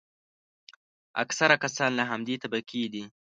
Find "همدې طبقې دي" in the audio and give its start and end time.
2.11-3.03